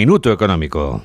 [0.00, 1.04] Minuto Económico.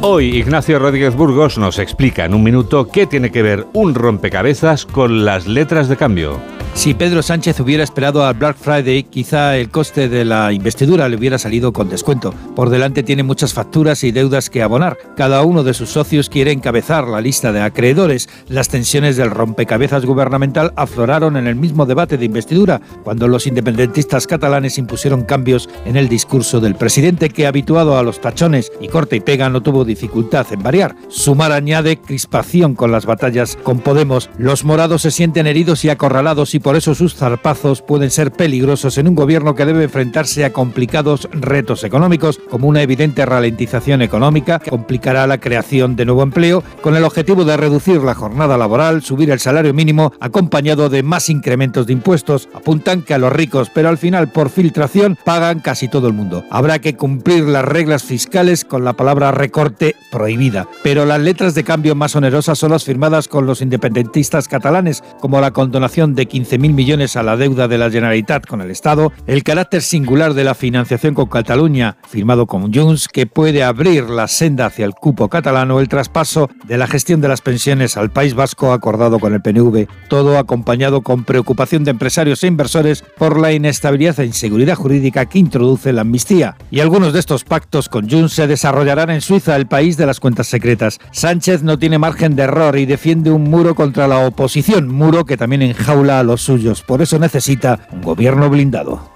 [0.00, 4.86] Hoy Ignacio Rodríguez Burgos nos explica en un minuto qué tiene que ver un rompecabezas
[4.86, 6.55] con las letras de cambio.
[6.76, 11.16] Si Pedro Sánchez hubiera esperado al Black Friday, quizá el coste de la investidura le
[11.16, 12.34] hubiera salido con descuento.
[12.54, 14.98] Por delante tiene muchas facturas y deudas que abonar.
[15.16, 18.28] Cada uno de sus socios quiere encabezar la lista de acreedores.
[18.48, 24.26] Las tensiones del rompecabezas gubernamental afloraron en el mismo debate de investidura, cuando los independentistas
[24.26, 29.16] catalanes impusieron cambios en el discurso del presidente, que habituado a los tachones y corte
[29.16, 30.94] y pega no tuvo dificultad en variar.
[31.08, 34.28] Sumar añade crispación con las batallas con Podemos.
[34.36, 38.98] Los morados se sienten heridos y acorralados y por eso sus zarpazos pueden ser peligrosos
[38.98, 44.58] en un gobierno que debe enfrentarse a complicados retos económicos, como una evidente ralentización económica
[44.58, 49.02] que complicará la creación de nuevo empleo, con el objetivo de reducir la jornada laboral,
[49.02, 52.48] subir el salario mínimo, acompañado de más incrementos de impuestos.
[52.52, 56.44] Apuntan que a los ricos, pero al final por filtración pagan casi todo el mundo.
[56.50, 61.62] Habrá que cumplir las reglas fiscales con la palabra recorte prohibida, pero las letras de
[61.62, 66.55] cambio más onerosas son las firmadas con los independentistas catalanes, como la condonación de 15
[66.58, 70.44] mil millones a la deuda de la Generalitat con el Estado, el carácter singular de
[70.44, 75.28] la financiación con Cataluña, firmado con Junts, que puede abrir la senda hacia el cupo
[75.28, 79.42] catalano, el traspaso de la gestión de las pensiones al País Vasco acordado con el
[79.42, 85.26] PNV, todo acompañado con preocupación de empresarios e inversores por la inestabilidad e inseguridad jurídica
[85.26, 86.56] que introduce la amnistía.
[86.70, 90.20] Y algunos de estos pactos con Junts se desarrollarán en Suiza, el país de las
[90.20, 90.98] cuentas secretas.
[91.12, 95.36] Sánchez no tiene margen de error y defiende un muro contra la oposición, muro que
[95.36, 96.82] también enjaula a los suyos.
[96.82, 99.10] Por eso necesita un gobierno blindado.